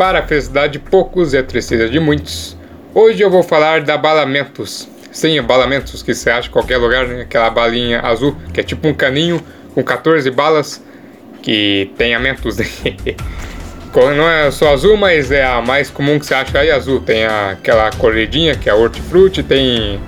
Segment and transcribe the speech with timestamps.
[0.00, 2.56] para a felicidade de poucos e a tristeza de muitos.
[2.94, 4.88] Hoje eu vou falar da Balamentos.
[5.12, 7.20] Sim, Balamentos, que você acha em qualquer lugar, né?
[7.20, 9.42] Aquela balinha azul, que é tipo um caninho
[9.74, 10.82] com 14 balas,
[11.42, 12.56] que tem amentos.
[12.56, 12.64] Né?
[14.16, 17.02] Não é só azul, mas é a mais comum que você acha aí azul.
[17.02, 20.00] Tem aquela coloridinha, que é hortifruti, tem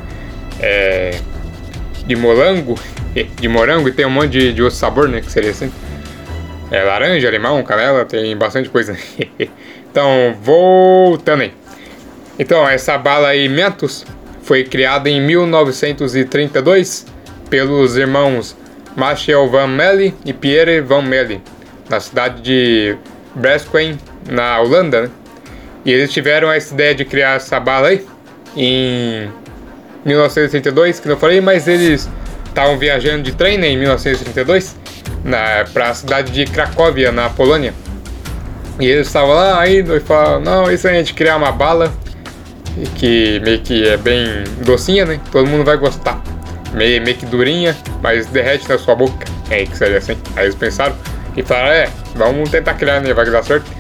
[0.59, 1.21] é,
[2.07, 2.81] de morango,
[3.39, 5.21] de morango e tem um monte de, de outro sabor, né?
[5.21, 5.71] Que seria assim.
[6.71, 8.97] É laranja, limão, canela, tem bastante coisa.
[9.93, 11.53] então, voltando aí.
[12.39, 14.07] Então, essa bala aí, Mentos,
[14.43, 17.05] foi criada em 1932
[17.50, 18.57] pelos irmãos
[18.97, 21.43] Marshall Van Melle e Pierre Van Melle,
[21.91, 22.97] na cidade de
[23.35, 23.99] Braskem,
[24.31, 25.11] na Holanda, né?
[25.85, 28.07] E eles tiveram essa ideia de criar essa bala aí
[28.57, 29.31] em
[30.07, 32.09] 1932, que não falei, mas eles
[32.47, 34.75] estavam viajando de trem né, em 1932
[35.72, 37.75] para a cidade de Cracóvia, na Polônia.
[38.81, 41.92] E eles estavam lá indo e falaram, não, isso a gente criar uma bala
[42.97, 45.20] que meio que é bem docinha, né?
[45.30, 46.20] Todo mundo vai gostar.
[46.72, 49.27] Meio, meio que durinha, mas derrete na sua boca.
[49.50, 50.16] É que seria assim.
[50.36, 50.97] Aí eles pensaram
[51.36, 53.12] e falaram, é, vamos tentar criar, né?
[53.12, 53.70] Vai dar certo.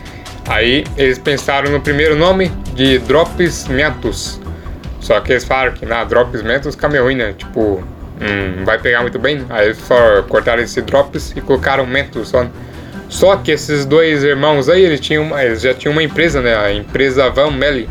[0.46, 4.40] Aí eles pensaram no primeiro nome de Drops Mentos.
[5.00, 7.32] Só que eles falaram que na Drops Mentos né?
[7.32, 7.82] Tipo,
[8.20, 9.44] hum, vai pegar muito bem.
[9.48, 12.46] Aí eles só cortaram esse Drops e colocaram Mentos só.
[13.12, 16.56] Só que esses dois irmãos aí, eles, tinham, eles já tinham uma empresa, né?
[16.56, 17.86] A empresa Van Melly,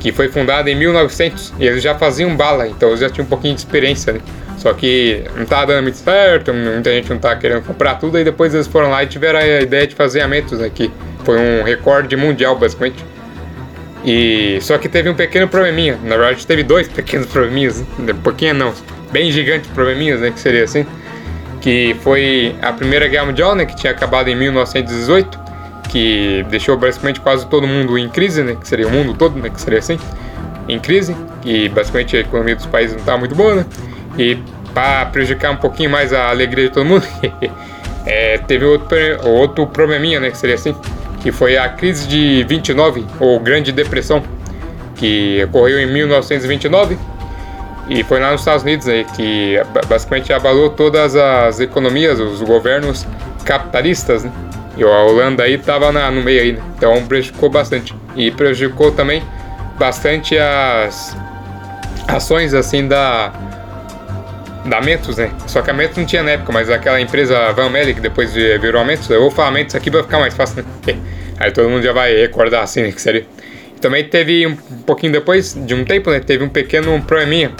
[0.00, 1.52] que foi fundada em 1900.
[1.60, 4.20] E eles já faziam bala, então eles já tinham um pouquinho de experiência, né?
[4.56, 8.24] Só que não tá dando muito certo, muita gente não tá querendo comprar tudo, e
[8.24, 10.90] depois eles foram lá e tiveram a ideia de fazer aumentos aqui.
[11.22, 13.04] Foi um recorde mundial, basicamente.
[14.06, 15.98] E só que teve um pequeno probleminha.
[16.02, 17.84] Na verdade, teve dois pequenos probleminhas.
[17.98, 18.14] Né?
[18.24, 18.72] Pouquinho não,
[19.12, 20.30] bem gigantes probleminhas, né?
[20.30, 20.86] Que seria assim.
[21.60, 23.66] Que foi a Primeira Guerra Mundial, né?
[23.66, 25.38] Que tinha acabado em 1918.
[25.88, 28.56] Que deixou basicamente quase todo mundo em crise, né?
[28.58, 29.50] Que seria o mundo todo, né?
[29.50, 29.98] Que seria assim.
[30.68, 31.16] Em crise.
[31.44, 33.66] E basicamente a economia dos países não estava muito boa, né?
[34.18, 34.38] E
[34.72, 37.04] para prejudicar um pouquinho mais a alegria de todo mundo,
[38.06, 40.30] é, teve outro, outro probleminha, né?
[40.30, 40.74] Que seria assim
[41.20, 44.22] que foi a crise de 29, ou Grande Depressão,
[44.96, 46.98] que ocorreu em 1929
[47.88, 49.56] e foi lá nos Estados Unidos aí, que
[49.88, 53.06] basicamente abalou todas as economias, os governos
[53.44, 54.32] capitalistas, né?
[54.76, 56.62] E a Holanda aí estava no meio aí, né?
[56.76, 57.94] então prejudicou bastante.
[58.16, 59.22] E prejudicou também
[59.78, 61.16] bastante as
[62.06, 63.32] ações assim da
[64.64, 65.30] da Mentos, né?
[65.46, 68.34] Só que a Mentos não tinha na época, mas aquela empresa Van Melle, que depois
[68.34, 70.98] virou a Mentos, eu vou falar Mentos aqui pra ficar mais fácil, né?
[71.38, 72.92] Aí todo mundo já vai recordar assim, né?
[72.92, 73.26] Que seria.
[73.80, 76.20] Também teve um pouquinho depois de um tempo, né?
[76.20, 77.52] Teve um pequeno probleminha.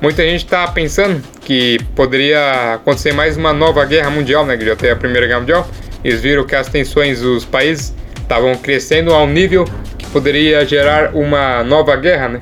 [0.00, 4.56] Muita gente está pensando que poderia acontecer mais uma nova guerra mundial, né?
[4.56, 5.68] Que já tem a Primeira Guerra Mundial.
[6.04, 9.64] Eles viram que as tensões dos países estavam crescendo ao nível
[9.96, 12.40] que poderia gerar uma nova guerra, né?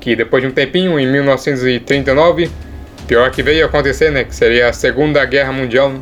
[0.00, 2.50] Que depois de um tempinho, em 1939
[3.06, 4.24] Pior que veio acontecer, né?
[4.24, 5.90] Que seria a Segunda Guerra Mundial.
[5.90, 6.00] Né?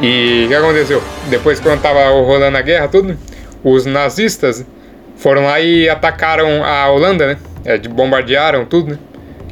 [0.00, 1.02] E o que aconteceu?
[1.28, 3.16] Depois, quando tava rolando a guerra, tudo,
[3.64, 4.64] os nazistas
[5.16, 7.36] foram lá e atacaram a Holanda, né?
[7.64, 8.98] É, bombardearam tudo, né?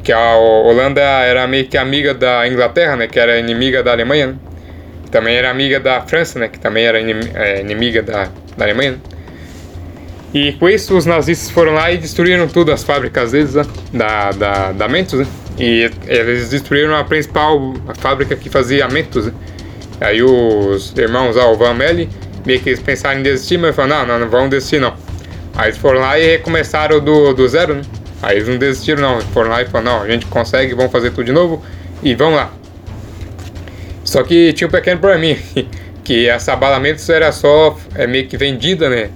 [0.03, 3.07] Que a Holanda era meio que amiga da Inglaterra, né?
[3.07, 4.35] Que era inimiga da Alemanha, né?
[5.11, 6.47] Também era amiga da França, né?
[6.47, 8.97] Que também era é, inimiga da, da Alemanha, né?
[10.33, 13.65] E com isso, os nazistas foram lá e destruíram tudo, as fábricas deles, né?
[13.91, 15.27] da, da, da Mentos, né?
[15.59, 19.25] E eles destruíram a principal a fábrica que fazia mentos.
[19.27, 19.33] Né?
[19.99, 22.09] Aí os irmãos Alvan Melli
[22.45, 24.95] meio que eles pensaram em desistir, mas falaram, não, não, não vão desistir não.
[25.55, 27.81] Aí eles foram lá e recomeçaram do, do zero, né?
[28.21, 31.09] Aí eles não desistiram não, foram lá e falaram, não, a gente consegue, vamos fazer
[31.11, 31.63] tudo de novo
[32.03, 32.53] e vamos lá.
[34.03, 35.37] Só que tinha um pequeno probleminha,
[36.03, 39.09] que essa balamentos era só é, meio que vendida, né?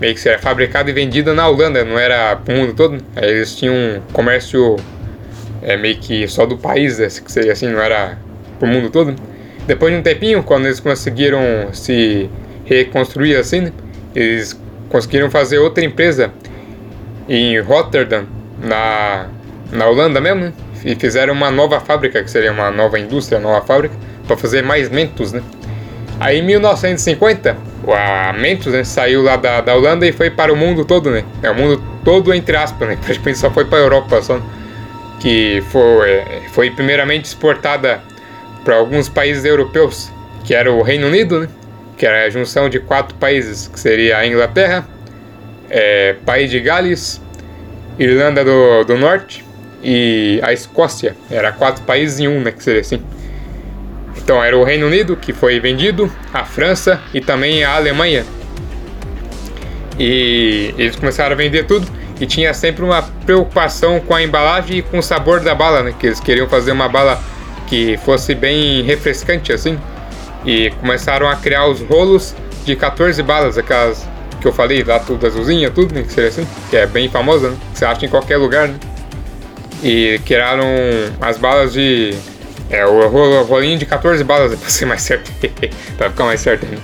[0.00, 2.98] Meio que era fabricada e vendida na Holanda, não era pro mundo todo.
[3.14, 4.76] Aí eles tinham um comércio
[5.64, 8.18] é meio que só do país, né, que seria assim, não era
[8.58, 9.14] pro mundo todo.
[9.66, 11.40] Depois de um tempinho, quando eles conseguiram
[11.72, 12.28] se
[12.66, 13.72] reconstruir assim,
[14.14, 14.60] eles
[14.90, 16.30] conseguiram fazer outra empresa
[17.26, 18.26] em Rotterdam,
[18.64, 19.26] na,
[19.70, 20.52] na Holanda mesmo, né,
[20.84, 23.94] e fizeram uma nova fábrica, que seria uma nova indústria, nova fábrica,
[24.26, 25.42] para fazer mais mentos, né.
[26.20, 27.56] Aí em 1950,
[27.88, 31.24] a Mentos né, saiu lá da, da Holanda e foi para o mundo todo, né?
[31.42, 32.96] É o mundo todo entre aspas, né?
[33.04, 34.34] Praticamente só foi para a Europa só.
[34.34, 34.42] Né
[35.24, 38.02] que foi, foi primeiramente exportada
[38.62, 40.12] para alguns países europeus,
[40.44, 41.48] que era o Reino Unido, né?
[41.96, 44.86] que era a junção de quatro países, que seria a Inglaterra,
[45.70, 47.22] é, País de Gales,
[47.98, 49.44] Irlanda do, do Norte
[49.82, 51.16] e a Escócia.
[51.30, 52.50] Era quatro países em um, né?
[52.50, 53.02] Que seria assim.
[54.16, 58.24] Então era o Reino Unido que foi vendido, a França e também a Alemanha.
[59.98, 61.86] E eles começaram a vender tudo
[62.20, 65.94] e tinha sempre uma preocupação com a embalagem e com o sabor da bala, né?
[65.98, 67.20] Que eles queriam fazer uma bala
[67.66, 69.78] que fosse bem refrescante assim.
[70.44, 74.08] E começaram a criar os rolos de 14 balas, aquelas
[74.44, 76.02] que eu falei lá, tudo azulzinha, tudo, né?
[76.02, 77.56] Que seria assim, que é bem famosa, né?
[77.72, 78.74] Que você acha em qualquer lugar, né?
[79.82, 80.66] E criaram
[81.18, 82.14] as balas de.
[82.68, 85.32] É, o rolinho de 14 balas, pra ser mais certo.
[85.96, 86.82] pra ficar mais certo ainda.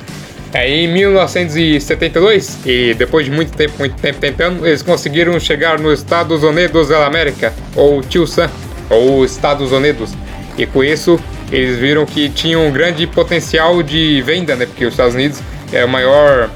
[0.55, 6.01] É, em 1972, e depois de muito tempo, muito tempo tentando, eles conseguiram chegar nos
[6.01, 8.51] Estados Unidos da América, ou Tio Sam,
[8.89, 10.13] ou Estados Unidos.
[10.57, 11.21] E com isso,
[11.53, 14.65] eles viram que tinham um grande potencial de venda, né?
[14.65, 15.41] Porque os Estados Unidos
[15.73, 16.51] é o maior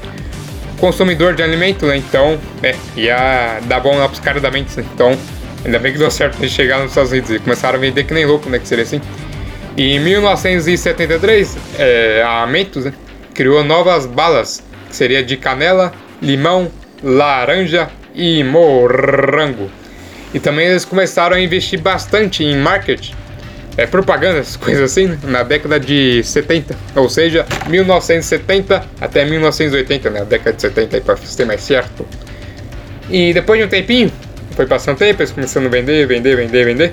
[0.79, 1.97] consumidor de alimento, né?
[1.97, 4.85] Então, é, ia dar bom lá pros caras da mente, né?
[4.93, 5.17] Então,
[5.63, 8.13] ainda bem que deu certo de chegar nos Estados Unidos e começaram a vender que
[8.13, 8.59] nem louco, né?
[8.59, 9.01] Que seria assim.
[9.77, 12.93] E em 1973, é, a Mentos, né?
[13.33, 15.91] criou novas balas, que seria de canela,
[16.21, 16.71] limão,
[17.03, 19.69] laranja e morango.
[20.33, 23.13] E também eles começaram a investir bastante em marketing,
[23.77, 25.17] é, propaganda, essas coisas assim, né?
[25.23, 30.21] na década de 70, ou seja, 1970 até 1980, né?
[30.21, 32.05] A década de 70 para ser mais certo.
[33.09, 34.11] E depois de um tempinho,
[34.55, 36.91] foi passando tempo, eles começando a vender, vender, vender, vender.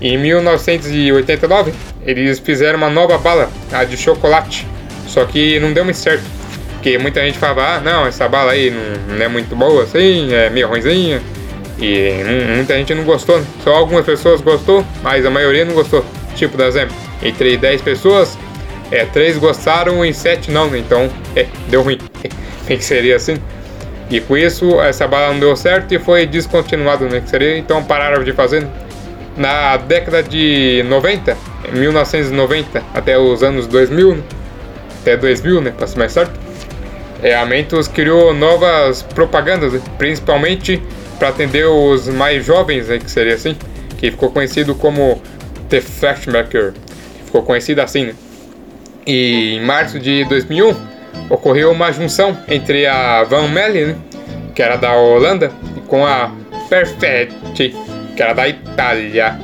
[0.00, 1.72] Em 1989,
[2.04, 4.66] eles fizeram uma nova bala, a de chocolate,
[5.06, 6.24] só que não deu muito certo.
[6.72, 10.32] Porque muita gente falava, ah, não, essa bala aí não, não é muito boa assim,
[10.32, 11.22] é meio ruimzinha.
[11.78, 12.10] E
[12.56, 13.38] muita gente não gostou.
[13.38, 13.46] Né?
[13.62, 16.04] Só algumas pessoas gostou, mas a maioria não gostou.
[16.34, 18.38] Tipo, por exemplo, entre 10 pessoas,
[18.90, 20.74] é, 3 gostaram e 7 não?
[20.76, 21.98] Então, é, deu ruim.
[22.66, 23.36] que seria assim.
[24.10, 27.20] E com isso, essa bala não deu certo e foi descontinuado, né?
[27.20, 28.66] Que seria, então pararam de fazer.
[29.34, 31.34] Na década de 90,
[31.72, 34.22] 1990 até os anos 2000, né?
[35.00, 36.38] até 2000, né, para ser mais certo,
[37.22, 40.82] é, a Mentos criou novas propagandas, né, principalmente
[41.18, 43.56] para atender os mais jovens, né, que seria assim,
[43.98, 45.20] que ficou conhecido como
[45.72, 46.74] The Flashmaker,
[47.24, 48.14] ficou conhecido assim, né?
[49.06, 50.76] E em março de 2001
[51.30, 53.96] ocorreu uma junção entre a Van Melle, né,
[54.54, 55.50] que era da Holanda,
[55.88, 56.30] com a
[56.68, 57.74] Perfetti,
[58.14, 59.40] que era da Itália,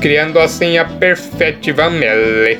[0.00, 2.58] criando assim a Perfetti Van Melle.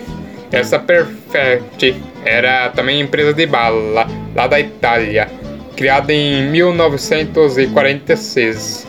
[0.52, 4.06] Essa Perfetti era também empresa de bala,
[4.36, 5.28] lá da Itália,
[5.74, 8.86] criada em 1946,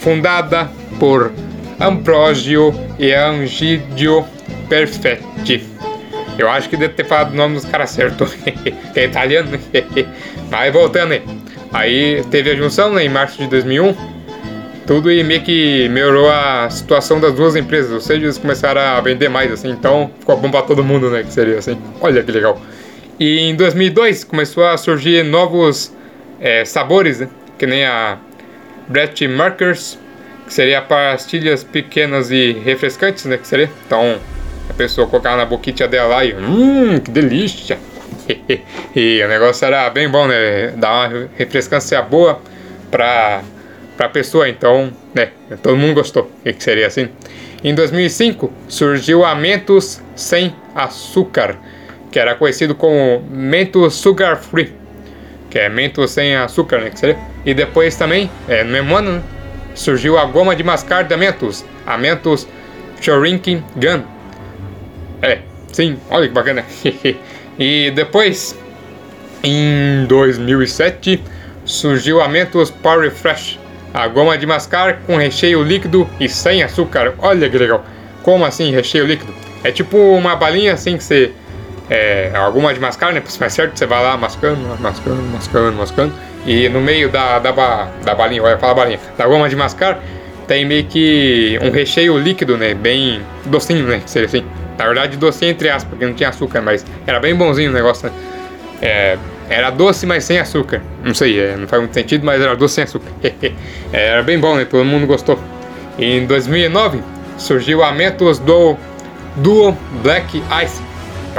[0.00, 0.68] fundada
[0.98, 1.32] por
[1.80, 4.24] Ambrosio e Angidio
[4.68, 5.66] Perfetti.
[6.38, 8.26] Eu acho que deve ter falado o nome dos caras certo,
[8.92, 9.58] que é italiano.
[10.50, 11.22] Mas voltando aí.
[11.72, 14.14] Aí teve a junção né, em março de 2001
[14.86, 19.00] tudo e meio que melhorou a situação das duas empresas, ou seja, eles começaram a
[19.00, 21.78] vender mais, assim, então ficou bom pra todo mundo, né, que seria assim.
[22.00, 22.60] Olha que legal.
[23.18, 25.94] E em 2002 começou a surgir novos
[26.40, 27.28] é, sabores, né?
[27.56, 28.18] que nem a
[28.88, 29.98] Brett Markers,
[30.46, 33.36] que seria pastilhas pequenas e refrescantes, né?
[33.36, 33.70] Que seria.
[33.86, 34.18] Então
[34.68, 37.78] a pessoa colocava na boquinha dela e hum, que delícia!
[38.96, 40.68] e o negócio era bem bom, né?
[40.76, 42.40] Dar uma refrescância boa
[42.90, 43.42] pra,
[43.96, 45.30] pra pessoa, então, né?
[45.62, 47.08] Todo mundo gostou, que seria assim.
[47.62, 51.58] Em 2005 surgiu a Mentos sem açúcar
[52.14, 54.72] que era conhecido como Mentos Sugar Free,
[55.50, 56.90] que é Mentos sem açúcar, né?
[56.90, 57.18] Que seria.
[57.44, 59.22] E depois também, é, no mesmo ano, né,
[59.74, 62.46] surgiu a goma de mascar da Mentos, a Mentos
[63.00, 64.02] Shrinking Gun.
[65.20, 65.40] É,
[65.72, 66.64] sim, olha que bacana.
[67.58, 68.58] e depois,
[69.42, 71.22] em 2007,
[71.64, 73.58] surgiu a Mentos Power Fresh,
[73.92, 77.14] a goma de mascar com recheio líquido e sem açúcar.
[77.18, 77.84] Olha que legal.
[78.22, 79.34] Como assim, recheio líquido?
[79.62, 81.32] É tipo uma balinha assim que você
[81.90, 83.20] é, alguma de mascar, né?
[83.20, 86.12] Pra mais certo, você vai lá mascando, mascando, mascando, mascando.
[86.46, 90.00] E no meio da, da, ba, da balinha, vai falar balinha, da goma de mascar,
[90.46, 92.74] tem meio que um recheio líquido, né?
[92.74, 94.02] Bem docinho, né?
[94.06, 94.44] Seria assim.
[94.78, 98.08] Na verdade, docinho entre aspas, porque não tinha açúcar, mas era bem bonzinho o negócio,
[98.08, 98.14] né?
[98.82, 100.82] É, era doce, mas sem açúcar.
[101.02, 103.08] Não sei, é, não faz muito sentido, mas era doce sem açúcar.
[103.92, 104.64] É, era bem bom, né?
[104.64, 105.38] Todo mundo gostou.
[105.96, 107.00] E em 2009
[107.38, 108.76] surgiu a Mentos do
[109.36, 110.82] Duo Black Ice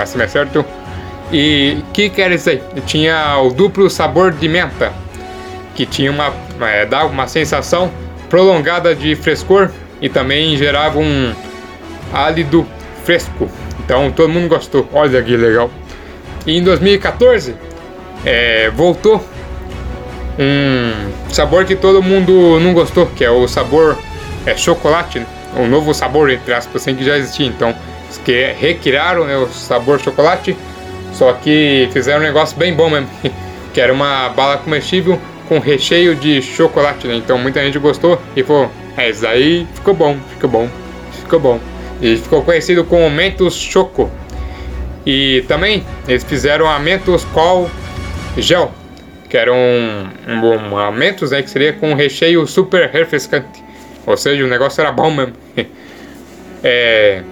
[0.06, 0.66] ser mais certo.
[1.32, 2.64] E que quer dizer?
[2.86, 4.92] Tinha o duplo sabor de menta,
[5.74, 7.92] que tinha uma é, uma sensação
[8.30, 9.70] prolongada de frescor
[10.02, 11.34] e também gerava um
[12.14, 12.66] álido
[13.04, 13.50] fresco.
[13.84, 14.88] Então todo mundo gostou.
[14.94, 15.70] Olha que legal.
[16.46, 17.56] E em 2014
[18.24, 19.24] é, voltou
[20.38, 23.98] um sabor que todo mundo não gostou, que é o sabor
[24.46, 25.26] é, chocolate, né?
[25.58, 27.48] um novo sabor entre aspas, sem que já existia.
[27.48, 27.74] Então
[28.18, 30.56] que recriaram né, o sabor chocolate,
[31.14, 33.10] só que fizeram um negócio bem bom mesmo,
[33.74, 37.16] que era uma bala comestível com recheio de chocolate, né?
[37.16, 40.70] Então muita gente gostou e falou, é, isso aí ficou bom, ficou bom,
[41.12, 41.60] ficou bom.
[42.02, 44.12] E ficou conhecido como Mentos Choco.
[45.06, 47.70] E também eles fizeram a Mentos Col
[48.38, 48.72] Gel,
[49.30, 53.64] que era um, um, um Mentos né, que seria com recheio super refrescante.
[54.06, 55.34] Ou seja, o negócio era bom mesmo.
[56.64, 57.24] é,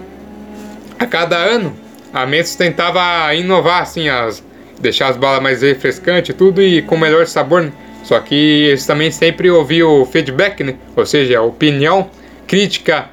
[1.03, 1.73] a cada ano,
[2.13, 4.43] a Mentos tentava inovar assim, as,
[4.79, 7.63] deixar as balas mais refrescantes tudo e com melhor sabor.
[7.63, 7.71] Né?
[8.03, 10.75] Só que eles também sempre ouviam feedback, né?
[10.95, 12.09] Ou seja, opinião,
[12.45, 13.09] crítica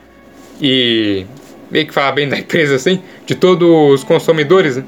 [0.61, 1.25] e
[1.71, 4.85] meio que falar bem da empresa assim, de todos os consumidores, né?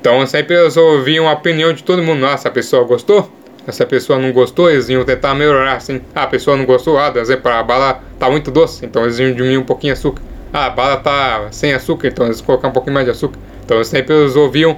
[0.00, 2.20] Então sempre eles ouviam a opinião de todo mundo.
[2.20, 3.30] Nossa, a pessoa gostou?
[3.66, 6.00] Essa pessoa não gostou, eles iam tentar melhorar assim.
[6.14, 9.18] Ah, a pessoa não gostou, ah, por exemplo, a bala tá muito doce, então eles
[9.18, 10.22] iam diminuir um pouquinho açúcar.
[10.52, 13.38] Ah, a bala tá sem açúcar, então eles colocar um pouquinho mais de açúcar.
[13.64, 14.76] Então sempre ouviam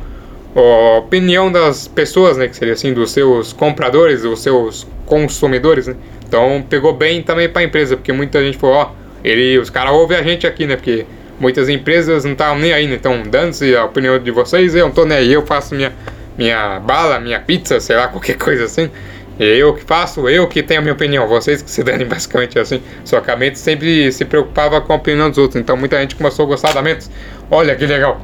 [0.55, 5.97] a opinião das pessoas, né, que seria assim, dos seus compradores, dos seus consumidores, né?
[6.27, 8.91] Então pegou bem também para a empresa, porque muita gente falou, ó,
[9.25, 10.77] ele, os caras ouvem a gente aqui, né?
[10.77, 11.07] Porque
[11.39, 12.95] muitas empresas não estavam nem aí, né?
[12.95, 15.93] Então, dando-se a opinião de vocês, eu não tô nem aí, eu faço minha,
[16.37, 18.91] minha bala, minha pizza, sei lá, qualquer coisa assim.
[19.39, 22.83] Eu que faço, eu que tenho a minha opinião, vocês que se danem basicamente assim.
[23.05, 26.17] Só que a Mentos sempre se preocupava com a opinião dos outros, então muita gente
[26.17, 27.11] começou a gostar da Mentos.
[27.51, 28.21] Olha que legal.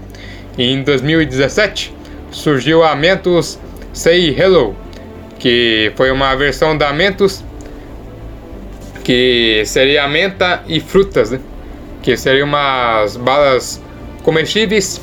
[0.57, 1.95] E em 2017
[2.31, 3.59] surgiu a Mentos
[3.93, 4.77] Say Hello,
[5.38, 7.45] que foi uma versão da Mentos
[9.09, 11.41] que seria menta e frutas, né?
[12.03, 13.83] Que seriam umas balas
[14.23, 15.00] comestíveis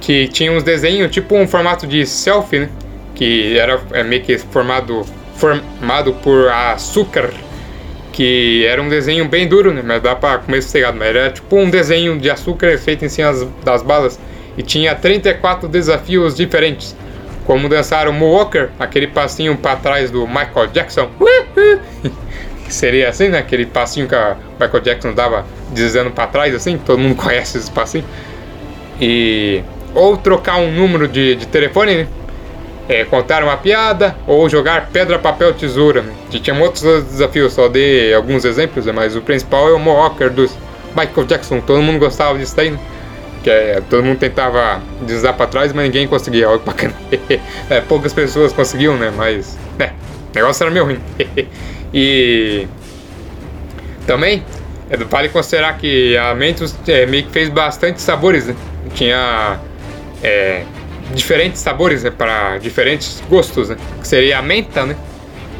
[0.00, 2.68] que tinham uns desenhos, tipo um formato de selfie, né?
[3.14, 5.06] Que era é, meio que formado,
[5.38, 7.30] formado por açúcar,
[8.12, 9.82] que era um desenho bem duro, né?
[9.84, 13.32] Mas dá pra comer sossegado, mas era tipo um desenho de açúcar feito em cima
[13.64, 14.18] das balas.
[14.56, 16.96] E tinha 34 desafios diferentes,
[17.46, 21.08] como dançar o Moonwalker, aquele passinho para trás do Michael Jackson.
[22.66, 23.38] que seria assim, né?
[23.38, 27.70] Aquele passinho que a Michael Jackson dava dizendo para trás, assim, todo mundo conhece esse
[27.70, 28.04] passinho.
[29.00, 29.62] E
[29.94, 32.06] ou trocar um número de, de telefone, né?
[32.88, 36.02] É, contar uma piada ou jogar pedra, papel, tesoura.
[36.02, 36.14] Né?
[36.30, 38.92] Tinha outros desafios, só dei alguns exemplos, né?
[38.92, 40.56] mas o principal é o Mohawker dos
[40.96, 41.60] Michael Jackson.
[41.60, 42.78] Todo mundo gostava disso aí, né?
[43.42, 46.48] Que é, todo mundo tentava deslizar para trás, mas ninguém conseguia.
[46.48, 46.94] Olha que bacana.
[47.70, 49.12] é, poucas pessoas conseguiam, né?
[49.14, 49.90] Mas, é,
[50.32, 51.00] o negócio era meio ruim.
[51.90, 52.68] E
[54.06, 54.44] também
[54.90, 58.54] é, vale considerar que a Mentos é, meio que fez bastante sabores, né?
[58.94, 59.58] Tinha
[60.22, 60.64] é,
[61.14, 62.10] diferentes sabores né?
[62.10, 63.76] para diferentes gostos, né?
[64.00, 64.96] Que seria a menta, né?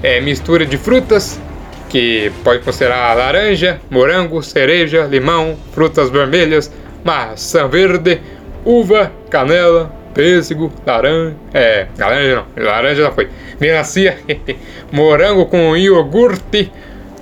[0.03, 1.41] É, mistura de frutas,
[1.89, 6.73] que pode considerar laranja, morango, cereja, limão, frutas vermelhas,
[7.05, 8.21] maçã verde,
[8.65, 13.29] uva, canela, pêssego, laranja, é, laranja não, laranja já foi,
[13.59, 14.19] melancia,
[14.93, 16.71] morango com iogurte,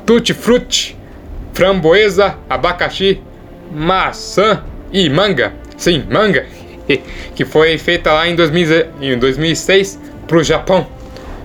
[0.04, 0.97] tutti-frutti,
[1.52, 3.21] framboesa, abacaxi,
[3.73, 5.52] maçã e manga.
[5.76, 6.47] Sim, manga.
[7.35, 10.87] Que foi feita lá em, 2000, em 2006 pro Japão.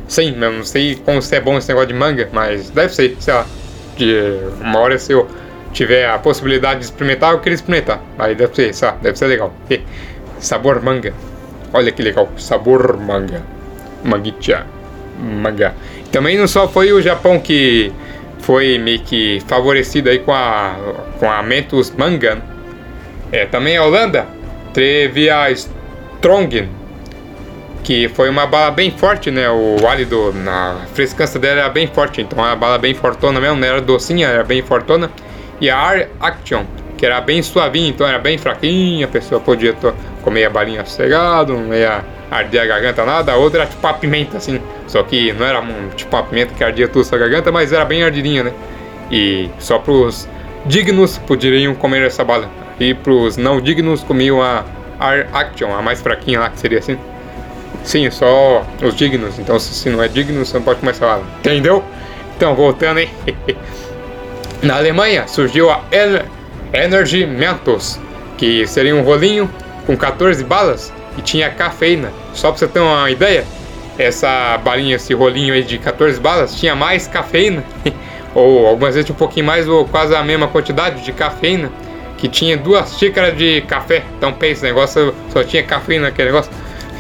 [0.08, 3.16] Sim, eu não sei como se é bom esse negócio de manga, mas deve ser,
[3.20, 3.46] sei lá.
[3.98, 5.28] De uma hora se eu
[5.74, 8.02] tiver a possibilidade de experimentar, eu queria experimentar.
[8.18, 9.54] Aí deve ser, sei lá, deve ser legal.
[10.40, 11.14] Sabor manga.
[11.74, 13.42] Olha que legal, sabor manga.
[14.04, 14.66] Mangicha
[15.22, 15.74] mangá.
[16.12, 17.92] Também não só foi o Japão que
[18.40, 20.76] foi meio que favorecido aí com a,
[21.20, 22.36] com a Mentos Manga.
[22.36, 22.42] Né?
[23.32, 24.28] É, também a Holanda
[24.74, 26.70] teve a Strong,
[27.84, 29.50] que foi uma bala bem forte, né?
[29.50, 33.68] O álido, na frescância dela era bem forte, então a bala bem fortona mesmo, não
[33.68, 35.12] era docinha, era bem fortona.
[35.60, 36.64] E a Air Action,
[36.98, 39.76] que era bem suavinha, então era bem fraquinha, a pessoa podia
[40.22, 43.32] comer a balinha sossegado, não ia arder a garganta nada.
[43.32, 46.54] A outra era tipo a pimenta, assim, só que não era um, tipo uma pimenta
[46.54, 48.54] que ardia tudo a garganta, mas era bem ardidinha, né?
[49.12, 50.28] E só pros
[50.66, 52.50] dignos poderiam comer essa bala.
[52.82, 54.66] E pros não dignos comiam a
[55.00, 56.98] Ar Action, a mais fraquinha lá, que seria assim.
[57.84, 59.38] Sim, só os dignos.
[59.38, 61.24] Então, se não é digno, você não pode essa bala.
[61.38, 61.84] Entendeu?
[62.36, 63.10] Então, voltando aí.
[64.64, 65.84] Na Alemanha surgiu a
[66.74, 68.00] Energy Mentos,
[68.36, 69.48] que seria um rolinho
[69.86, 72.12] com 14 balas e tinha cafeína.
[72.34, 73.46] Só pra você ter uma ideia,
[73.96, 77.64] essa balinha, esse rolinho aí de 14 balas, tinha mais cafeína,
[78.34, 81.72] ou algumas vezes um pouquinho mais, ou quase a mesma quantidade de cafeína,
[82.22, 84.04] que tinha duas xícaras de café.
[84.16, 86.52] Então pensa, negócio só tinha cafeína naquele negócio.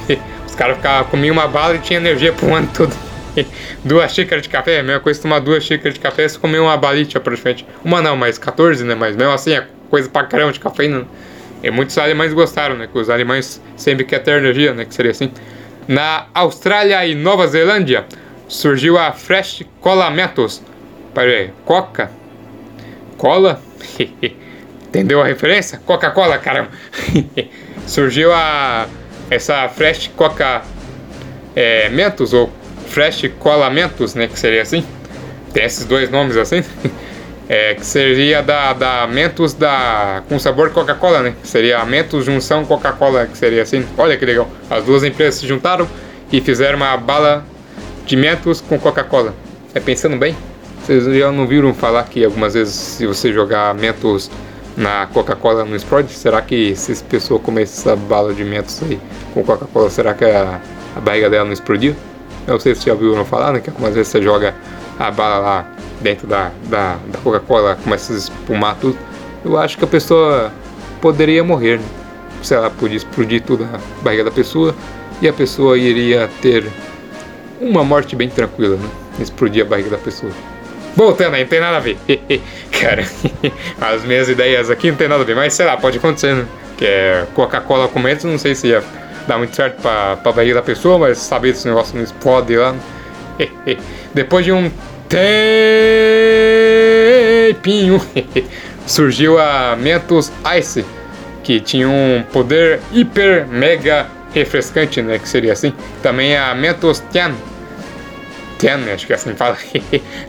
[0.47, 2.91] Os caras ficavam, comiam uma bala e tinha energia pro ano todo.
[3.85, 6.75] duas xícaras de café, a mesma coisa tomar duas xícaras de café, você comeu uma
[6.75, 7.67] balita praticamente.
[7.85, 8.95] Uma não, mas 14, né?
[8.95, 10.99] Mas mesmo assim é coisa pra caramba de cafeína.
[10.99, 11.05] Né?
[11.63, 12.89] E muitos alemães gostaram, né?
[12.91, 14.85] Que os alemães sempre querem ter energia, né?
[14.85, 15.31] Que seria assim.
[15.87, 18.07] Na Austrália e Nova Zelândia
[18.47, 20.63] surgiu a Fresh Cola Mentos.
[21.13, 22.09] Peraí, Coca?
[23.17, 23.61] Cola?
[24.91, 25.79] Entendeu a referência?
[25.85, 26.71] Coca-Cola, caramba!
[27.87, 28.87] surgiu a
[29.29, 30.63] essa Fresh Coca
[31.55, 32.51] é, Mentos ou
[32.87, 34.27] Fresh Cola Mentos, né?
[34.27, 34.85] Que seria assim.
[35.53, 36.61] Tem esses dois nomes assim.
[37.49, 41.33] É, que seria da, da Mentos da, com sabor Coca-Cola, né?
[41.41, 43.85] Que seria Mentos junção Coca-Cola, que seria assim.
[43.97, 44.49] Olha que legal.
[44.69, 45.85] As duas empresas se juntaram
[46.31, 47.43] e fizeram uma bala
[48.05, 49.35] de Mentos com Coca-Cola.
[49.75, 50.33] É pensando bem?
[50.81, 54.31] Vocês já não viram falar que algumas vezes se você jogar Mentos
[54.77, 56.11] na Coca-Cola não explode?
[56.13, 58.99] Será que se essa pessoa comer essa bala de Mentos aí
[59.33, 60.61] com Coca-Cola, será que a,
[60.95, 61.95] a barriga dela não explodiu?
[62.47, 63.59] Eu não sei se já ouviram falar, né?
[63.59, 64.55] Que algumas vezes você joga
[64.97, 68.97] a bala lá dentro da, da, da Coca-Cola começa a espumar tudo,
[69.45, 70.51] eu acho que a pessoa
[70.99, 71.77] poderia morrer.
[71.77, 71.85] Né?
[72.43, 74.75] Se ela podia explodir tudo na barriga da pessoa
[75.21, 76.67] e a pessoa iria ter
[77.59, 78.89] uma morte bem tranquila, né?
[79.19, 80.31] Explodir a barriga da pessoa.
[80.95, 81.97] Voltando aí, não tem nada a ver.
[82.79, 83.03] Cara,
[83.79, 86.45] as minhas ideias aqui não tem nada a ver, mas sei lá, pode acontecer, né?
[86.77, 88.83] Que é Coca-Cola com mentos, não sei se ia
[89.27, 92.55] dar muito certo pra, pra barriga da pessoa, mas saber se o negócio não explode
[92.55, 92.75] lá.
[94.13, 94.69] Depois de um
[97.47, 98.01] tempinho
[98.85, 100.85] surgiu a Mentos Ice,
[101.43, 105.73] que tinha um poder hiper mega refrescante, né, que seria assim.
[106.01, 107.33] Também a Mentos Tian,
[108.61, 109.57] Tian, acho que assim fala,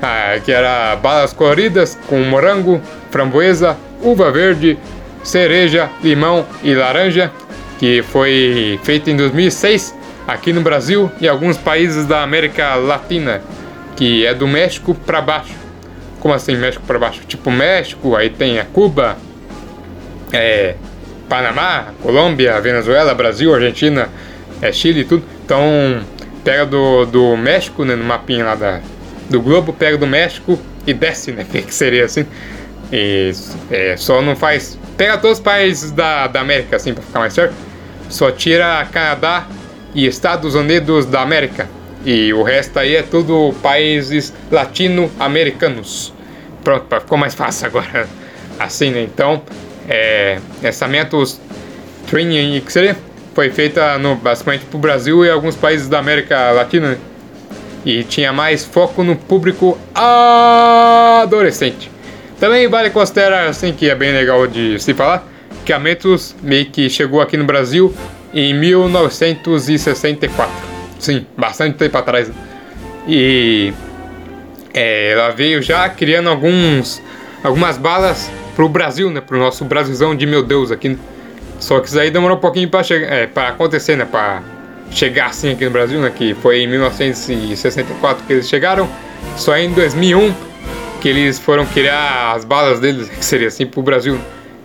[0.01, 4.79] ah, que era balas coloridas com morango, framboesa, uva verde,
[5.23, 7.31] cereja, limão e laranja,
[7.79, 9.95] que foi feita em 2006
[10.27, 13.43] aqui no Brasil e alguns países da América Latina
[13.97, 15.55] que é do México para baixo.
[16.19, 17.21] Como assim México para baixo?
[17.27, 19.19] Tipo México, aí tem a Cuba,
[20.33, 20.77] é,
[21.29, 24.09] Panamá, Colômbia, Venezuela, Brasil, Argentina,
[24.63, 25.25] é, Chile e tudo.
[25.45, 26.01] Então
[26.45, 28.81] pega do, do México, né, no mapinha lá da,
[29.31, 31.47] do globo, pega do México e desce, né?
[31.51, 32.27] Que seria assim.
[32.93, 33.33] E
[33.71, 34.79] é, só não faz.
[34.97, 37.55] Pega todos os países da, da América, assim, para ficar mais certo.
[38.09, 39.47] Só tira Canadá
[39.95, 41.69] e Estados Unidos da América.
[42.05, 46.13] E o resto aí é tudo países latino-americanos.
[46.63, 48.07] Pronto, ficou mais fácil agora.
[48.59, 49.03] Assim, né?
[49.03, 49.43] Então,
[49.89, 51.41] é, essa Mentos
[52.07, 52.95] Training XD
[53.35, 56.99] foi feita no, basicamente para o Brasil e alguns países da América Latina.
[57.85, 61.91] E tinha mais foco no público adolescente.
[62.39, 65.27] Também vale considerar assim que é bem legal de se falar
[65.65, 67.95] que a Mentos meio que chegou aqui no Brasil
[68.35, 70.53] em 1964.
[70.99, 72.31] Sim, bastante tempo atrás.
[73.07, 73.73] E
[74.73, 77.03] é, ela veio já criando alguns
[77.43, 79.21] algumas balas pro Brasil, né?
[79.21, 80.97] Pro nosso Brasilzão de meu Deus aqui.
[81.63, 84.05] Só que isso aí demorou um pouquinho para chegar, é, acontecer, né?
[84.05, 84.43] Para
[84.91, 86.11] chegar assim aqui no Brasil, né?
[86.15, 88.89] Que foi em 1964 que eles chegaram.
[89.37, 90.35] Só em 2001
[91.01, 94.19] que eles foram criar as balas deles, que seria assim pro Brasil,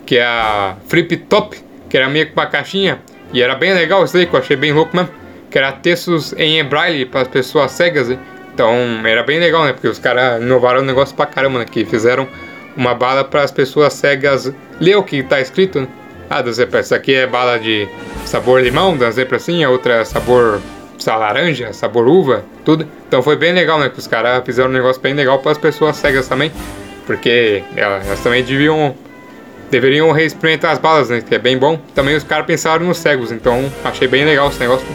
[0.06, 1.58] que é a Flip Top,
[1.90, 3.00] que era meio que uma caixinha
[3.32, 5.12] e era bem legal isso aí, que eu achei bem louco mesmo
[5.50, 8.10] que era textos em braille para as pessoas cegas.
[8.10, 8.18] Né?
[8.54, 8.72] Então
[9.06, 9.74] era bem legal, né?
[9.74, 11.66] Porque os caras inovaram o negócio pra caramba, né?
[11.66, 12.28] Que fizeram
[12.76, 15.82] uma bala para as pessoas cegas ler o que está escrito.
[15.82, 15.88] Né?
[16.30, 17.88] Ah, da Zepra, essa aqui é bala de
[18.26, 20.60] sabor limão, da Zepra assim, a outra é sabor
[21.06, 22.86] laranja, sabor uva, tudo.
[23.08, 23.90] Então foi bem legal, né?
[23.90, 26.52] Que os caras fizeram um negócio bem legal para as pessoas cegas também.
[27.06, 28.94] Porque elas também deviam
[29.72, 31.22] deveriam reexperimentar as balas, né?
[31.22, 31.80] Que é bem bom.
[31.96, 34.86] Também os caras pensaram nos cegos, então achei bem legal esse negócio.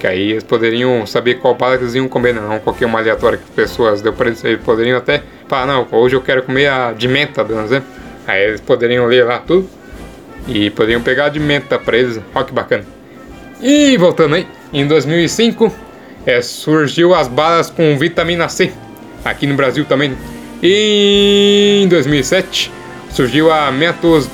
[0.00, 3.38] Que aí eles poderiam saber qual bala que eles iam comer, não qualquer uma aleatória
[3.38, 4.42] que pessoas deu para eles.
[4.44, 7.88] Eles poderiam até falar, não, hoje eu quero comer a de menta, exemplo.
[8.26, 9.77] Aí eles poderiam ler lá tudo
[10.48, 12.20] e poderiam pegar de menta eles.
[12.34, 12.84] Olha que bacana.
[13.60, 15.72] E voltando aí, em 2005
[16.26, 18.72] é, surgiu as balas com vitamina C
[19.24, 20.16] aqui no Brasil também.
[20.62, 22.72] E em 2007
[23.10, 24.28] surgiu a Mentos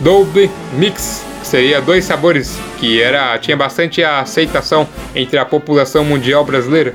[0.00, 6.94] Double Mix seria dois sabores que era tinha bastante aceitação entre a população mundial brasileira,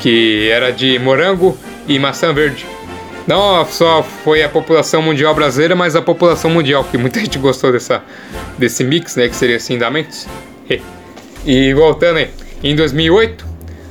[0.00, 2.66] que era de morango e maçã verde.
[3.26, 7.72] Não só foi a população mundial brasileira, mas a população mundial, que muita gente gostou
[7.72, 8.02] dessa,
[8.58, 10.26] desse mix, né, que seria assim da Mentos.
[11.44, 12.30] E voltando aí,
[12.62, 13.44] em 2008,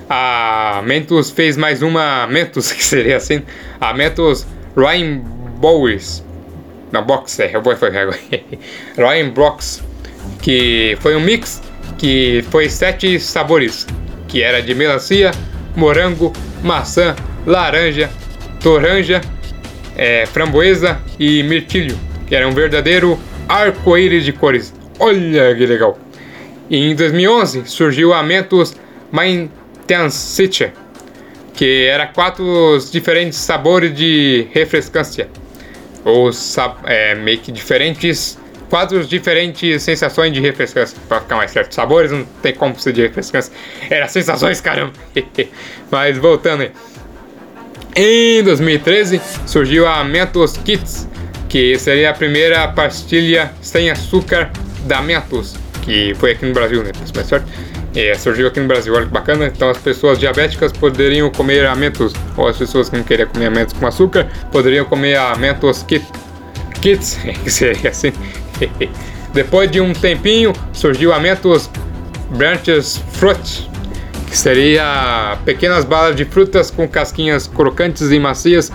[0.10, 3.42] a Mentos fez mais uma Mentos, que seria assim,
[3.80, 6.24] a Mentos Rainbows,
[6.92, 8.20] na box, é, eu vou agora.
[8.98, 9.82] Rainbows
[10.42, 11.62] que foi um mix
[11.98, 13.86] que foi sete sabores,
[14.28, 15.32] que era de melancia,
[15.76, 17.16] morango, maçã,
[17.46, 18.10] laranja,
[18.62, 19.22] toranja,
[19.96, 21.98] é, framboesa e mirtilho,
[22.28, 24.74] que era um verdadeiro arco-íris de cores.
[25.00, 25.98] Olha que legal!
[26.70, 28.76] E em 2011 surgiu a Mentos
[29.12, 30.72] Maintensitcher,
[31.54, 35.28] que era quatro diferentes sabores de refrescância.
[36.04, 36.32] Ou
[36.86, 38.40] é, meio que diferentes.
[38.70, 40.98] Quatro diferentes sensações de refrescância.
[41.10, 41.76] Pra ficar mais certo.
[41.76, 43.52] Sabores não tem como ser de refrescância.
[43.90, 44.94] Era sensações, caramba.
[45.92, 46.72] Mas voltando aí.
[47.96, 51.08] Em 2013 surgiu a Mentos Kits,
[51.50, 54.50] que seria a primeira pastilha sem açúcar
[54.86, 56.92] da Mentos, que foi aqui no Brasil, né?
[57.14, 57.46] Mais certo?
[57.94, 59.48] É, surgiu aqui no Brasil, olha que bacana.
[59.48, 63.48] Então as pessoas diabéticas poderiam comer a Mentos, ou as pessoas que não queriam comer
[63.48, 66.06] a Mentos com açúcar poderiam comer a Mentos Kit,
[66.82, 68.14] Kits, que seria assim.
[69.34, 71.70] Depois de um tempinho surgiu a Mentos
[72.32, 73.70] Branches Fruit,
[74.32, 78.72] que seria pequenas balas de frutas com casquinhas crocantes e macias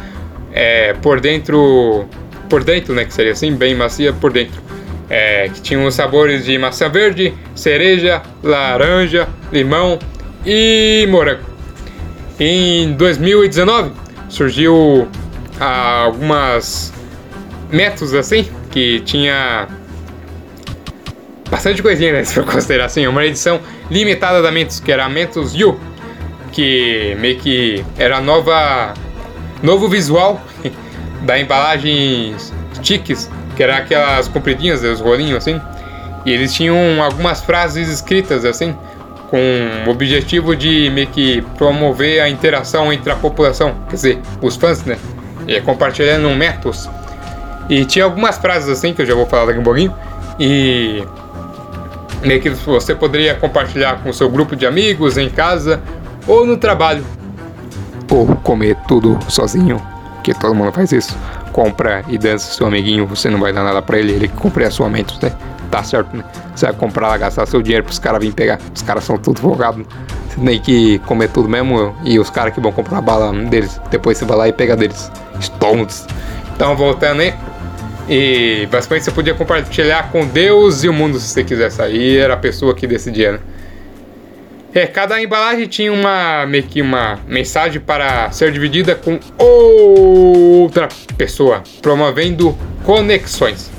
[0.53, 2.05] é, por dentro,
[2.51, 4.61] por dentro, né, que seria assim, bem macia por dentro.
[5.09, 9.99] É, que tinham os sabores de maçã verde, cereja, laranja, limão
[10.45, 11.47] e morango.
[12.39, 13.93] Em 2019
[14.29, 15.09] surgiu
[15.59, 16.93] ah, algumas
[17.71, 19.69] métodos assim que tinha
[21.51, 22.25] bastante coisinha, né?
[22.25, 25.79] Se for considerar assim, uma edição limitada da Mentos, que era a Mentos You,
[26.53, 28.95] que meio que era nova.
[29.63, 30.41] novo visual
[31.23, 32.35] da embalagem
[32.83, 35.61] chiques, que era aquelas compridinhas, os rolinhos assim.
[36.25, 38.77] E eles tinham algumas frases escritas assim,
[39.29, 39.39] com
[39.87, 44.85] o objetivo de meio que promover a interação entre a população, quer dizer, os fãs,
[44.85, 44.99] né?
[45.47, 46.89] E compartilhando métodos.
[47.69, 49.95] E tinha algumas frases assim que eu já vou falar daqui um pouquinho.
[50.39, 51.05] E
[52.41, 55.81] que você poderia compartilhar com seu grupo de amigos, em casa
[56.27, 57.05] ou no trabalho.
[58.11, 59.81] Ou comer tudo sozinho,
[60.23, 61.17] que todo mundo faz isso.
[61.53, 64.71] Compra e dança seu amiguinho, você não vai dar nada pra ele, ele compra a
[64.71, 65.33] sua mente, né?
[65.71, 66.25] Tá certo, né?
[66.55, 68.59] Você vai comprar lá, gastar seu dinheiro pros caras virem pegar.
[68.75, 69.85] Os caras são tudo folgados.
[70.29, 73.81] Você tem que comer tudo mesmo e os caras que vão comprar a bala deles.
[73.91, 75.11] Depois você vai lá e pega deles.
[75.41, 76.07] Stones.
[76.55, 77.35] Então, voltando aí.
[78.09, 81.83] E basicamente você podia compartilhar com Deus e o mundo se você quisesse.
[81.83, 83.39] Aí era a pessoa que decidia, né?
[84.75, 91.63] É, cada embalagem tinha uma meio que uma mensagem para ser dividida com outra pessoa,
[91.81, 93.71] promovendo conexões.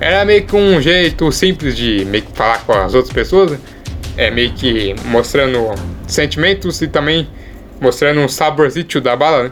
[0.00, 3.58] Era meio que um jeito simples de meio que falar com as outras pessoas, né?
[4.16, 5.74] é meio que mostrando
[6.06, 7.28] sentimentos e também
[7.80, 9.50] mostrando um saborzinho da bala, né?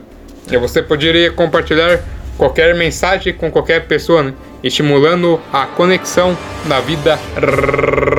[0.50, 2.00] E você poderia compartilhar
[2.38, 4.32] qualquer mensagem com qualquer pessoa, né?
[4.62, 7.18] estimulando a conexão da vida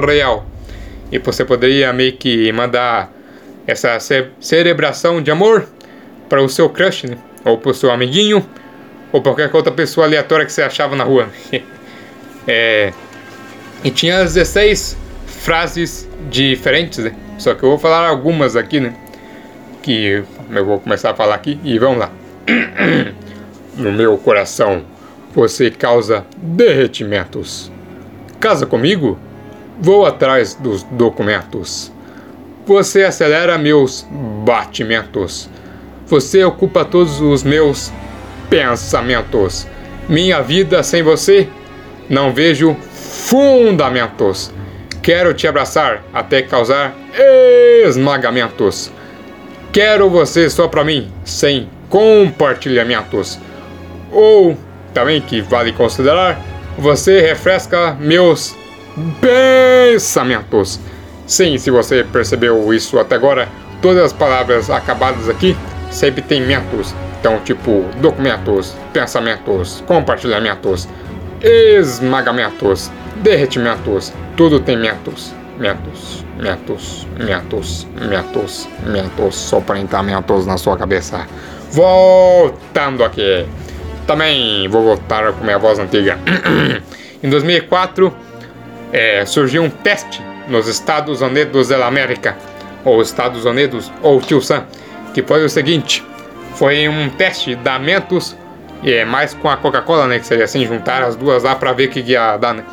[0.06, 0.46] real.
[1.12, 3.12] E você poderia meio que mandar
[3.66, 3.98] essa
[4.40, 5.68] cerebração de amor
[6.28, 7.18] para o seu crush, né?
[7.46, 8.46] ou para o seu amiguinho,
[9.12, 11.30] ou qualquer outra pessoa aleatória que você achava na rua.
[12.46, 12.94] é...
[13.84, 17.14] E tinha 16 frases diferentes, né?
[17.38, 18.94] só que eu vou falar algumas aqui, né?
[19.82, 22.12] Que eu vou começar a falar aqui e vamos lá.
[23.80, 24.84] no meu coração.
[25.34, 27.72] Você causa derretimentos.
[28.40, 29.18] Casa comigo?
[29.80, 31.92] Vou atrás dos documentos.
[32.66, 34.06] Você acelera meus
[34.46, 35.50] batimentos.
[36.08, 37.92] Você ocupa todos os meus
[38.50, 39.68] pensamentos.
[40.08, 41.48] Minha vida sem você
[42.10, 44.52] não vejo fundamentos.
[45.02, 46.96] Quero te abraçar até causar
[47.86, 48.92] esmagamentos.
[49.72, 53.40] Quero você só para mim, sem compartilhamentos.
[54.12, 54.58] Ou,
[54.94, 56.40] também que vale considerar,
[56.78, 58.56] você refresca meus
[59.22, 60.80] pensamentos.
[61.28, 63.48] Sim, se você percebeu isso até agora,
[63.82, 65.56] todas as palavras acabadas aqui
[65.92, 66.94] sempre têm mentos.
[67.20, 70.88] Então, tipo, documentos, pensamentos, compartilhamentos,
[71.42, 75.34] esmagamentos, derretimentos, tudo tem mentos.
[75.58, 81.28] Mentos, mentos, mentos, mentos, mentos, soprentamentos na sua cabeça.
[81.72, 83.46] Voltando aqui.
[84.10, 86.18] Também vou voltar com minha voz antiga.
[87.22, 88.12] em 2004,
[88.92, 92.36] é, surgiu um teste nos Estados Unidos da América,
[92.84, 94.66] ou Estados Unidos, ou Tio Sam,
[95.14, 96.04] que foi o seguinte:
[96.56, 98.36] foi um teste da Mentos,
[98.82, 100.18] e é mais com a Coca-Cola, né?
[100.18, 102.64] Que seria assim, juntar as duas lá para ver o que ia dar, né?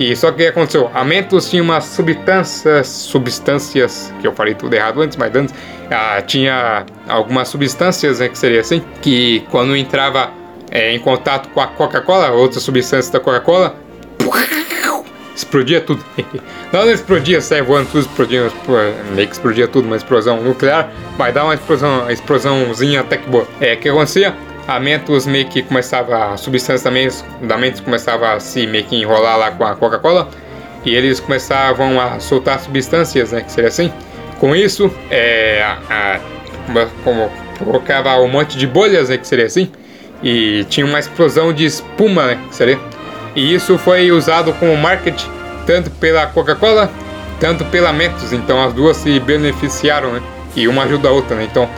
[0.00, 0.90] E só que aconteceu?
[0.92, 5.54] A Mentos tinha umas substâncias, substâncias, que eu falei tudo errado antes, mas antes,
[5.92, 10.41] ah, tinha algumas substâncias, né, que seria assim, que quando entrava
[10.72, 13.76] é, em contato com a Coca-Cola, outras substâncias da Coca-Cola,
[15.36, 16.02] explodia tudo.
[16.72, 18.50] não, não explodia, sai voando tudo, explodia,
[19.14, 23.46] meio que explodia tudo, uma explosão nuclear, mas dá uma explosão, explosãozinha até que boa.
[23.60, 24.34] É, o que acontecia?
[24.66, 26.90] A Mentos meio que começava, a substância
[27.42, 30.28] da Mentos começava a se meio que enrolar lá com a Coca-Cola,
[30.84, 33.92] e eles começavam a soltar substâncias, né, que seria assim.
[34.40, 39.70] Com isso, é, a, a como colocava um monte de bolhas, né, que seria assim,
[40.22, 42.78] e tinha uma explosão de espuma, né, seria.
[43.34, 45.28] E isso foi usado como marketing
[45.66, 46.90] tanto pela Coca-Cola,
[47.40, 50.22] tanto pela Mentos, então as duas se beneficiaram, né,
[50.54, 51.68] e uma ajuda a outra, né, então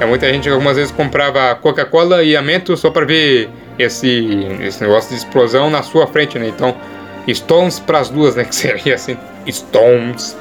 [0.00, 4.46] é muita gente que algumas vezes comprava Coca-Cola e a Mentos só para ver esse,
[4.60, 6.74] esse negócio de explosão na sua frente, né, então
[7.28, 9.16] Stones para as duas, né, que seria assim,
[9.48, 10.36] Stones.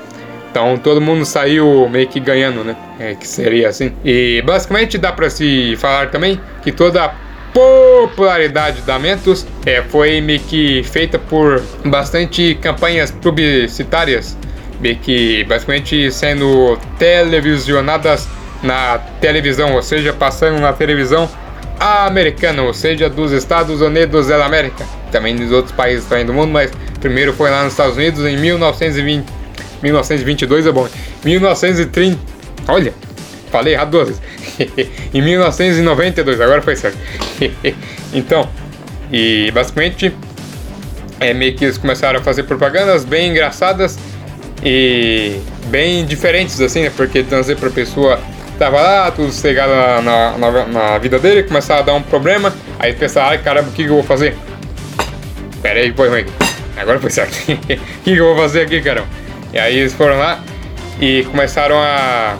[0.50, 2.76] Então todo mundo saiu meio que ganhando, né?
[3.00, 3.94] É, que seria assim.
[4.04, 7.14] E basicamente dá para se falar também que toda a
[7.58, 14.38] popularidade da Mentos é, foi meio que feita por bastante campanhas publicitárias,
[14.80, 18.28] meio que basicamente sendo televisionadas
[18.62, 21.28] na televisão, ou seja, passando na televisão
[21.80, 26.52] americana, ou seja, dos Estados Unidos da América, também dos outros países também do mundo,
[26.52, 29.26] mas primeiro foi lá nos Estados Unidos em 1920
[29.82, 30.88] 1922 é bom.
[31.24, 32.20] 1930.
[32.68, 32.94] Olha,
[33.52, 34.22] falei errado duas vezes.
[35.14, 36.98] em 1992, agora foi certo.
[38.14, 38.50] então,
[39.12, 40.14] e basicamente
[41.20, 43.98] é meio que eles começaram a fazer propagandas bem engraçadas
[44.64, 46.92] e bem diferentes, assim, né?
[46.96, 48.20] Porque trazer pra pessoa
[48.58, 49.72] tava lá, tudo cegado
[50.04, 53.72] na, na, na, vida dele, começava a dar um problema, aí pensava, ai caramba, o
[53.72, 54.36] que, que eu vou fazer?
[55.62, 56.26] Pera aí, foi ruim.
[56.76, 57.36] Agora foi certo.
[57.52, 59.08] O que, que eu vou fazer aqui, caramba?
[59.54, 60.44] E aí eles foram lá
[61.00, 62.36] e começaram a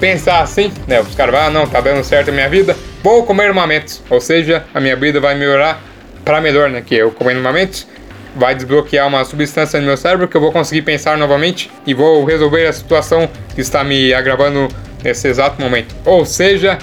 [0.00, 1.00] pensar assim, né?
[1.00, 4.02] Os caras, ah, não, tá dando certo a minha vida, vou comer mamentos.
[4.10, 5.80] Ou seja, a minha vida vai melhorar
[6.24, 6.82] para melhor, né?
[6.84, 7.86] Que eu comendo mamentos
[8.34, 12.24] vai desbloquear uma substância no meu cérebro que eu vou conseguir pensar novamente e vou
[12.24, 14.68] resolver a situação que está me agravando
[15.02, 15.94] nesse exato momento.
[16.04, 16.78] Ou seja,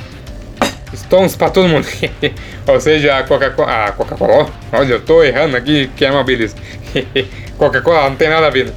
[0.94, 1.88] Stones para todo mundo.
[2.68, 3.70] Ou seja, a Coca-Cola.
[3.70, 4.50] Ah, Coca-Cola.
[4.72, 6.56] Olha, eu tô errando aqui, que é uma beleza.
[7.58, 8.74] Coca-Cola não tem nada a ver.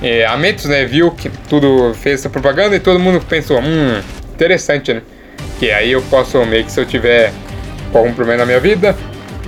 [0.00, 4.00] É, a né, viu que tudo fez essa propaganda e todo mundo pensou, hum,
[4.32, 5.02] interessante, né?
[5.58, 7.32] Que aí eu posso meio que se eu tiver
[7.92, 8.96] algum problema na minha vida,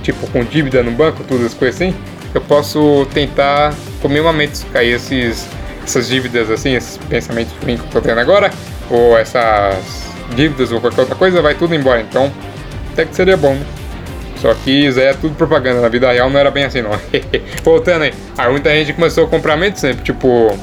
[0.03, 1.95] tipo com dívida no banco, tudo as coisas assim,
[2.33, 5.47] eu posso tentar comer uma Mentos, cair esses,
[5.83, 8.51] essas dívidas assim, esses pensamentos que eu tô tendo agora,
[8.89, 12.01] ou essas dívidas ou qualquer outra coisa, vai tudo embora.
[12.01, 12.31] Então,
[12.91, 13.65] até que seria bom, né?
[14.41, 15.81] Só que isso aí é tudo propaganda.
[15.81, 16.91] Na vida real não era bem assim, não.
[17.63, 18.13] Voltando aí.
[18.35, 20.03] Aí muita gente começou a comprar mente sempre.
[20.03, 20.57] Tipo,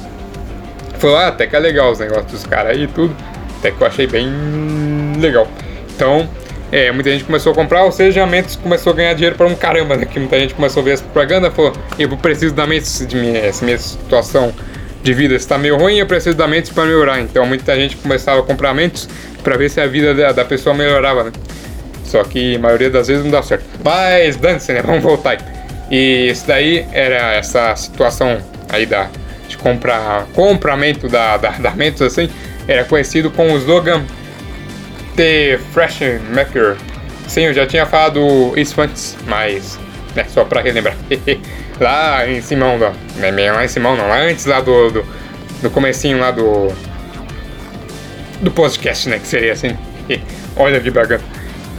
[0.99, 3.14] falou, ah, até que é legal os negócios dos caras aí e tudo.
[3.59, 4.29] Até que eu achei bem
[5.21, 5.47] legal.
[5.95, 6.29] Então,
[6.73, 9.47] é, muita gente começou a comprar, ou seja, a Mentos começou a ganhar dinheiro para
[9.47, 10.05] um caramba, né?
[10.05, 13.38] Que muita gente começou a ver essa propaganda, falou, eu preciso da Mentos, de minha,
[13.38, 14.53] essa minha situação
[15.03, 17.21] de vida está meio ruim, eu preciso da Mentos para melhorar.
[17.21, 19.09] Então muita gente começava a comprar Mentos
[19.43, 21.33] para ver se a vida da, da pessoa melhorava, né?
[22.05, 23.64] Só que a maioria das vezes não dá certo.
[23.88, 24.83] Mas dane-se, né?
[24.85, 25.38] Vamos voltar aí.
[25.90, 29.09] E isso daí era essa situação aí da,
[29.48, 32.29] de comprar, compramento da, da, da Mentos, assim,
[32.66, 34.05] era conhecido com o slogan
[35.16, 36.01] The Fresh
[36.35, 36.77] Maker.
[37.27, 39.79] Sim, eu já tinha falado isso antes, mas
[40.14, 40.96] né, só pra relembrar.
[41.81, 45.07] lá em Simão, lá, lá em Simão não, lá antes lá do, do,
[45.62, 46.68] do comecinho lá do
[48.40, 49.77] do podcast, né, que seria assim.
[50.57, 51.22] Olha que bacana.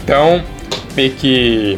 [0.04, 0.44] Então,
[0.96, 1.78] meio que.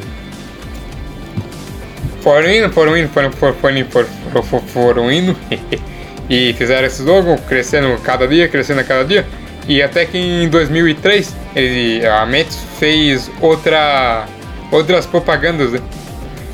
[2.21, 5.35] Foram indo, foram indo, foram, foram, foram, foram, foram, foram indo.
[6.29, 9.25] e fizeram esse logo, crescendo cada dia, crescendo cada dia.
[9.67, 14.25] E até que em 2003, ele, a Mentos fez outra,
[14.71, 15.79] outras propagandas, né?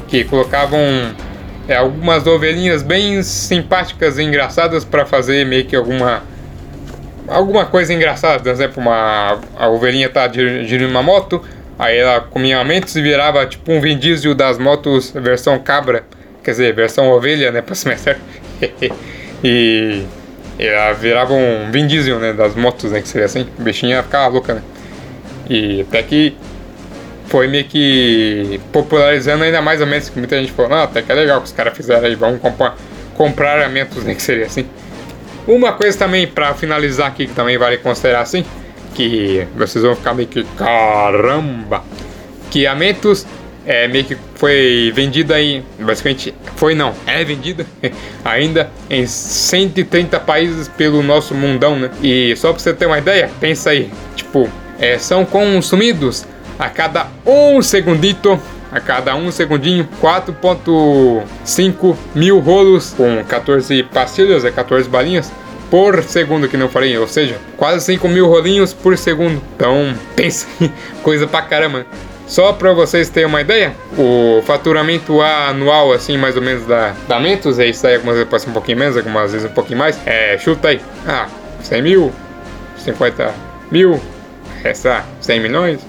[0.07, 0.79] Que colocavam
[1.67, 6.23] é, algumas ovelhinhas bem simpáticas e engraçadas para fazer meio que alguma
[7.27, 11.43] alguma coisa engraçada, por exemplo, uma a ovelhinha tá dirigindo uma moto,
[11.79, 16.03] Aí ela comia mentos e virava tipo um Vin Diesel das motos versão cabra.
[16.43, 17.61] Quer dizer, versão ovelha, né?
[17.63, 18.21] Pra mais certo.
[19.43, 20.03] e
[20.57, 22.33] ela virava um Vin Diesel, né?
[22.33, 23.01] Das motos, né?
[23.01, 23.47] Que seria assim.
[23.59, 24.61] O bichinho ia ficar louca, né?
[25.49, 26.35] E até que
[27.27, 30.09] foi meio que popularizando ainda mais a mentos.
[30.09, 32.15] Que muita gente falou, não, até que é legal que os caras fizeram aí.
[32.15, 32.75] Vamos comprar,
[33.13, 34.15] comprar a mentos, né?
[34.15, 34.65] Que seria assim.
[35.45, 38.43] Uma coisa também, pra finalizar aqui, que também vale considerar assim
[38.97, 41.83] que vocês vão ficar meio que caramba.
[42.49, 43.27] Que a Mentos
[43.63, 47.65] é, meio que foi vendida aí, basicamente foi não, é vendida
[48.25, 51.91] ainda em 130 países pelo nosso mundão, né?
[52.01, 56.25] E só pra você ter uma ideia, pensa aí, tipo, é, são consumidos
[56.57, 58.39] a cada um segundito,
[58.71, 65.31] a cada um segundinho, 4.5 mil rolos com 14 pastilhas, é 14 balinhas
[65.69, 69.41] por segundo, que não falei, ou seja, quase 5 mil rolinhos por segundo.
[69.55, 70.47] Então, pensa,
[71.03, 71.85] coisa pra caramba.
[72.25, 77.19] Só para vocês terem uma ideia, o faturamento anual, assim, mais ou menos da, da
[77.21, 79.97] Mentos, é isso aí, algumas vezes ser um pouquinho menos, algumas vezes um pouquinho mais,
[80.05, 81.27] é, chuta aí, ah,
[81.61, 82.11] 100 mil,
[82.79, 83.33] 50
[83.71, 83.97] mil,
[84.61, 85.79] essa 100 milhões,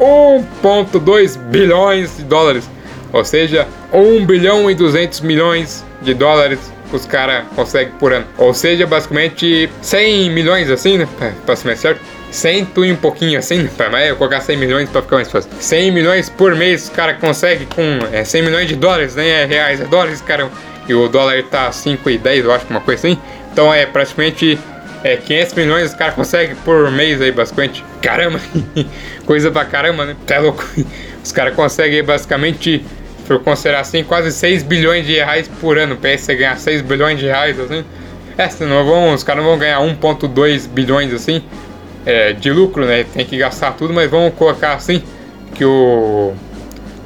[0.00, 2.68] 1.2 bilhões de dólares.
[3.12, 8.26] Ou seja, 1 bilhão e 200 milhões de dólares os caras conseguem por ano.
[8.38, 11.08] Ou seja, basicamente 100 milhões assim, né?
[11.18, 12.00] Pra, pra ser mais certo.
[12.30, 13.70] 100 e um pouquinho assim, né?
[13.90, 15.50] Mas eu colocar 100 milhões pra ficar mais fácil.
[15.58, 19.42] 100 milhões por mês os caras conseguem com é, 100 milhões de dólares, nem né?
[19.42, 20.50] é reais, é dólares, cara.
[20.88, 23.18] E o dólar tá 5 e 10, eu acho, uma coisa assim.
[23.52, 24.58] Então é praticamente
[25.02, 27.84] é, 500 milhões os caras conseguem por mês aí, basicamente.
[28.02, 28.40] Caramba,
[29.24, 30.16] coisa pra caramba, né?
[30.26, 30.64] Tá louco.
[31.24, 32.84] Os caras conseguem basicamente
[33.26, 35.96] por considerar assim, quase 6 bilhões de reais por ano.
[35.96, 37.84] Pra você ganhar 6 bilhões de reais, assim.
[38.38, 41.42] É, senão vão, os caras não vão ganhar 1,2 bilhões, assim,
[42.04, 43.04] é, de lucro, né?
[43.04, 45.02] Tem que gastar tudo, mas vamos colocar assim,
[45.54, 46.34] que o,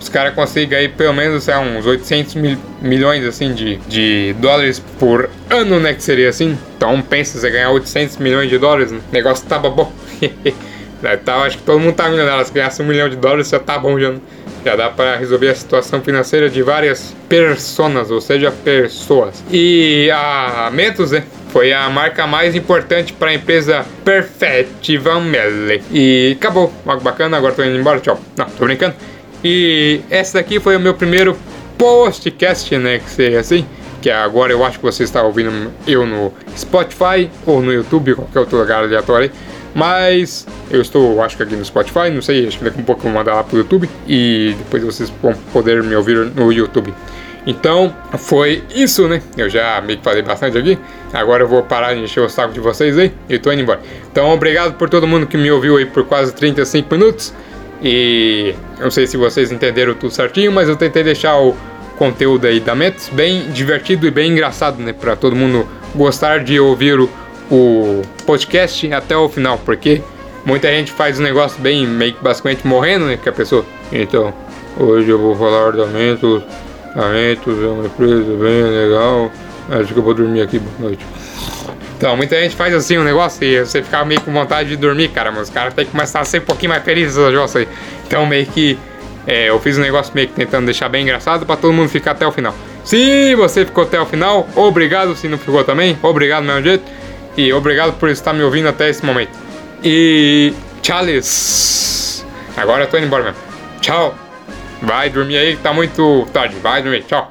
[0.01, 4.83] os caras consigam aí pelo menos é, uns 800 mil, milhões, assim, de, de dólares
[4.99, 5.95] por ano, né?
[5.95, 6.59] Que seria assim.
[6.77, 8.99] Então pensa, você ganhar 800 milhões de dólares, né?
[9.09, 9.93] o negócio tava bom.
[11.25, 12.45] tá, acho que todo mundo tá milionário.
[12.45, 14.11] Se ganhasse um milhão de dólares, já tá bom já.
[14.11, 14.19] Né?
[14.65, 19.43] Já dá para resolver a situação financeira de várias personas, ou seja, pessoas.
[19.51, 21.25] E a Mentos, né?
[21.51, 25.85] Foi a marca mais importante para a empresa Perfectivamente.
[25.91, 26.73] E acabou.
[26.87, 28.21] Algo bacana, agora tô indo embora, tchau.
[28.37, 28.95] Não, tô brincando.
[29.43, 31.37] E esse daqui foi o meu primeiro
[31.79, 32.99] postcast, né?
[32.99, 33.67] Que seria assim.
[34.03, 38.41] Que agora eu acho que você está ouvindo eu no Spotify ou no YouTube, qualquer
[38.41, 39.33] outro lugar aleatório aí.
[39.75, 43.01] Mas eu estou, acho que aqui no Spotify, não sei, acho que daqui a pouco
[43.01, 46.93] eu vou mandar lá pro YouTube e depois vocês vão poder me ouvir no YouTube.
[47.47, 49.23] Então, foi isso, né?
[49.37, 50.79] Eu já meio que falei bastante aqui.
[51.13, 53.81] Agora eu vou parar de encher o saco de vocês aí e tô indo embora.
[54.11, 57.33] Então, obrigado por todo mundo que me ouviu aí por quase 35 minutos.
[57.83, 61.57] E não sei se vocês entenderam tudo certinho, mas eu tentei deixar o
[61.97, 64.93] conteúdo aí da Mets bem divertido e bem engraçado, né?
[64.93, 67.09] Pra todo mundo gostar de ouvir o,
[67.51, 70.03] o podcast até o final, porque
[70.45, 73.19] muita gente faz um negócio bem, meio que basicamente morrendo, né?
[73.21, 73.65] Que a pessoa.
[73.93, 74.33] Então,
[74.79, 76.43] hoje eu vou falar da Mentos.
[76.95, 79.31] A Mentos é uma empresa bem legal.
[79.71, 81.05] Acho que eu vou dormir aqui, boa noite.
[81.97, 85.09] Então, muita gente faz assim um negócio e você fica meio com vontade de dormir,
[85.09, 87.69] cara, mas os caras têm que começar a ser um pouquinho mais felizes negócio aí.
[88.07, 88.79] Então, meio que
[89.27, 92.13] é, eu fiz um negócio meio que tentando deixar bem engraçado para todo mundo ficar
[92.13, 92.55] até o final.
[92.85, 95.15] Se você ficou até o final, obrigado.
[95.15, 96.85] Se não ficou também, obrigado do mesmo jeito.
[97.37, 99.37] E obrigado por estar me ouvindo até esse momento.
[99.83, 100.53] E.
[100.83, 102.25] Charles!
[102.57, 103.39] Agora eu tô indo embora mesmo.
[103.81, 104.15] Tchau!
[104.83, 106.57] Vai dormir aí, tá muito tarde.
[106.57, 107.05] Vai dormir.
[107.05, 107.29] Tchau!